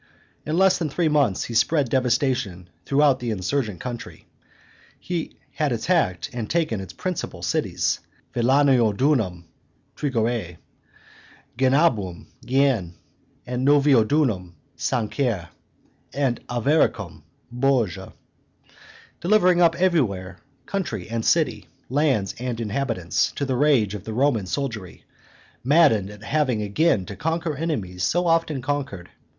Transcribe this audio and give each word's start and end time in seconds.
In 0.47 0.57
less 0.57 0.79
than 0.79 0.89
three 0.89 1.09
months 1.09 1.43
he 1.43 1.53
had 1.53 1.59
spread 1.59 1.89
devastation 1.89 2.69
throughout 2.87 3.19
the 3.19 3.29
insurgent 3.29 3.79
country; 3.79 4.25
he 4.99 5.37
had 5.51 5.71
attacked 5.71 6.27
and 6.33 6.49
taken 6.49 6.81
its 6.81 6.91
principal 6.91 7.43
cities, 7.43 7.99
Vellaunodunum 8.33 9.43
(Trigueres), 9.95 10.57
Genabum 11.55 12.25
(Gien), 12.43 12.95
Noviodunum 13.47 14.53
(Sancerre), 14.75 15.49
and 16.15 16.39
Avaricum 16.49 17.21
(Bourges), 17.51 18.09
delivering 19.19 19.61
up 19.61 19.75
everywhere 19.75 20.39
country 20.65 21.07
and 21.11 21.23
city, 21.23 21.67
lands 21.89 22.33
and 22.39 22.59
inhabitants, 22.59 23.31
to 23.33 23.45
the 23.45 23.55
rage 23.55 23.93
of 23.93 24.05
the 24.05 24.13
Roman 24.15 24.47
soldiery, 24.47 25.03
maddened 25.63 26.09
at 26.09 26.23
having 26.23 26.63
again 26.63 27.05
to 27.05 27.15
conquer 27.15 27.55
enemies 27.55 28.01
so 28.03 28.25
often 28.25 28.63
conquered. 28.63 29.11